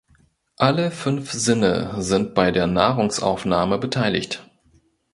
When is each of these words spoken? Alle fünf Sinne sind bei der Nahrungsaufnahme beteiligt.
Alle 0.57 0.89
fünf 0.89 1.31
Sinne 1.31 2.01
sind 2.01 2.33
bei 2.33 2.49
der 2.49 2.65
Nahrungsaufnahme 2.65 3.77
beteiligt. 3.77 4.43